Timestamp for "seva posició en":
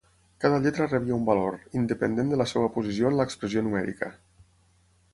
2.55-3.21